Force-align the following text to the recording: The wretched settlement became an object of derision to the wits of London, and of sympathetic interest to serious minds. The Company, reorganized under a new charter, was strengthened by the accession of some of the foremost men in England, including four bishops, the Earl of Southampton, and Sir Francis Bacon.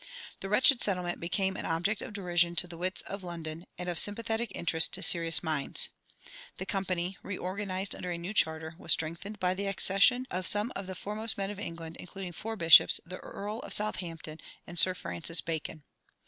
The 0.39 0.49
wretched 0.49 0.81
settlement 0.81 1.19
became 1.19 1.55
an 1.55 1.67
object 1.67 2.01
of 2.01 2.11
derision 2.11 2.55
to 2.55 2.67
the 2.67 2.75
wits 2.75 3.03
of 3.03 3.23
London, 3.23 3.67
and 3.77 3.87
of 3.87 3.99
sympathetic 3.99 4.51
interest 4.55 4.95
to 4.95 5.03
serious 5.03 5.43
minds. 5.43 5.89
The 6.57 6.65
Company, 6.65 7.19
reorganized 7.21 7.93
under 7.93 8.09
a 8.09 8.17
new 8.17 8.33
charter, 8.33 8.73
was 8.79 8.93
strengthened 8.93 9.39
by 9.39 9.53
the 9.53 9.67
accession 9.67 10.25
of 10.31 10.47
some 10.47 10.73
of 10.75 10.87
the 10.87 10.95
foremost 10.95 11.37
men 11.37 11.51
in 11.51 11.59
England, 11.59 11.97
including 11.99 12.31
four 12.33 12.55
bishops, 12.55 12.99
the 13.05 13.17
Earl 13.19 13.59
of 13.59 13.73
Southampton, 13.73 14.39
and 14.65 14.79
Sir 14.79 14.95
Francis 14.95 15.39
Bacon. 15.39 15.83